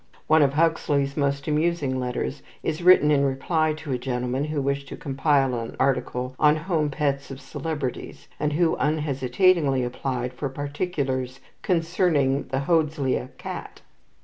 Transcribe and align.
One 0.25 0.41
of 0.41 0.53
Huxley's 0.53 1.15
most 1.15 1.47
amusing 1.47 1.99
letters 1.99 2.41
is 2.63 2.81
written 2.81 3.11
in 3.11 3.23
reply 3.23 3.73
to 3.73 3.91
a 3.91 3.99
gentleman 3.99 4.45
who 4.45 4.59
wished 4.59 4.87
to 4.87 4.97
compile 4.97 5.53
an 5.53 5.75
article 5.79 6.33
on 6.39 6.55
"Home 6.55 6.89
Pets 6.89 7.29
of 7.29 7.39
Celebrities," 7.39 8.27
and 8.39 8.53
who 8.53 8.75
unhesitatingly 8.77 9.83
applied 9.83 10.33
for 10.33 10.49
particulars 10.49 11.39
concerning 11.61 12.45
the 12.47 12.61
Hodeslea 12.61 13.29
cat. 13.37 13.81